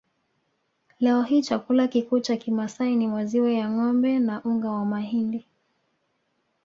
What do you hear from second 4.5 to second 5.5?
wa mahindi